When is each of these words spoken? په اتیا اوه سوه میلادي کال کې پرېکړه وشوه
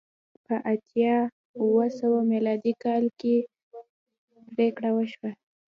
په 0.45 0.55
اتیا 0.71 1.15
اوه 1.61 1.85
سوه 1.99 2.19
میلادي 2.31 2.73
کال 2.83 3.03
کې 3.19 3.35
پرېکړه 4.51 4.89
وشوه 4.93 5.29